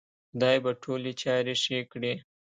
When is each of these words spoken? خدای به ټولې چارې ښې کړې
خدای 0.29 0.57
به 0.63 0.71
ټولې 0.83 1.11
چارې 1.21 1.53
ښې 1.63 1.79
کړې 1.91 2.13